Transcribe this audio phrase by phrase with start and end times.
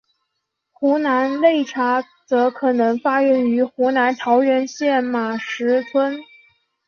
[0.71, 6.23] 湖南擂茶则可能发源于湖南桃源县马石村。